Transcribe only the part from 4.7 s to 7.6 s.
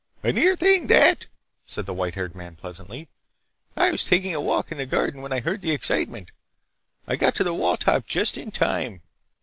in the garden when I heard the excitement. I got to the